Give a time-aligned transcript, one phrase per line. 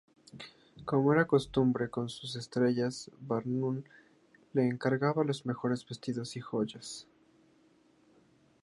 [0.83, 3.83] Como era costumbre con sus estrellas, Barnum
[4.51, 7.05] le encargaba los mejores vestidos y joyas.